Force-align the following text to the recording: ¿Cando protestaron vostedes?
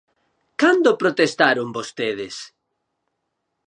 ¿Cando 0.61 0.89
protestaron 1.01 1.67
vostedes? 1.77 2.35